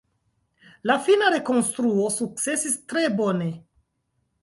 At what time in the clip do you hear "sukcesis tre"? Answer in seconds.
2.17-3.07